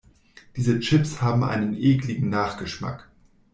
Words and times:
Diese 0.55 0.79
Chips 0.79 1.21
haben 1.21 1.43
einen 1.43 1.75
ekligen 1.75 2.29
Nachgeschmack. 2.29 3.07